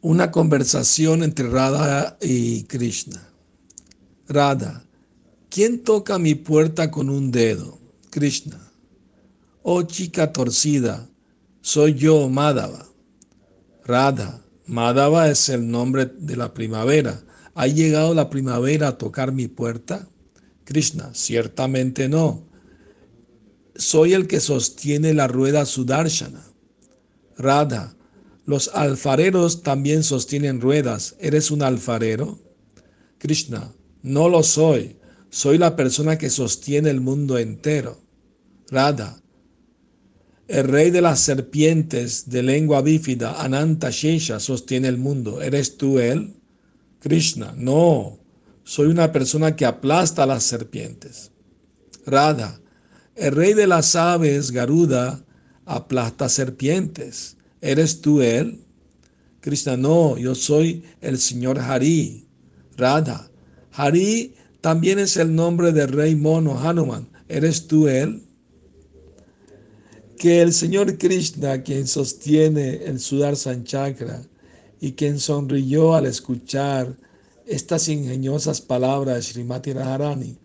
[0.00, 3.20] Una conversación entre Radha y Krishna.
[4.28, 4.84] Radha,
[5.50, 7.80] ¿quién toca mi puerta con un dedo?
[8.10, 8.60] Krishna.
[9.62, 11.08] Oh chica torcida,
[11.62, 12.86] soy yo, Madhava.
[13.84, 17.20] Radha, Madhava es el nombre de la primavera.
[17.56, 20.08] ¿Ha llegado la primavera a tocar mi puerta?
[20.64, 22.46] Krishna, ciertamente no.
[23.74, 26.44] Soy el que sostiene la rueda Sudarshana.
[27.36, 27.96] Radha,
[28.48, 31.16] los alfareros también sostienen ruedas.
[31.20, 32.38] ¿Eres un alfarero?
[33.18, 34.96] Krishna, no lo soy.
[35.28, 38.00] Soy la persona que sostiene el mundo entero.
[38.70, 39.20] Radha,
[40.46, 45.42] el rey de las serpientes de lengua bífida, Ananta Shesha, sostiene el mundo.
[45.42, 46.34] ¿Eres tú él?
[47.00, 48.18] Krishna, no.
[48.64, 51.32] Soy una persona que aplasta a las serpientes.
[52.06, 52.58] Radha,
[53.14, 55.22] el rey de las aves, Garuda,
[55.66, 57.36] aplasta serpientes.
[57.60, 58.60] ¿Eres tú él?
[59.40, 62.26] Krishna, no, yo soy el señor Hari.
[62.76, 63.30] Radha,
[63.72, 67.08] Hari también es el nombre del rey mono Hanuman.
[67.28, 68.22] ¿Eres tú él?
[70.16, 74.22] Que el señor Krishna, quien sostiene el Sudar Chakra
[74.80, 76.96] y quien sonrió al escuchar
[77.46, 80.36] estas ingeniosas palabras de Srimati Radharani,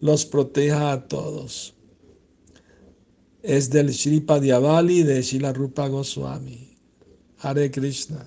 [0.00, 1.74] los proteja a todos
[3.42, 6.69] es del Sri Padiavali de Shila Rupa Goswami.
[7.42, 8.26] Hare Krishna.